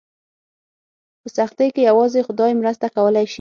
[1.21, 3.29] په سختۍ کې یوازې خدای مرسته کولی شي.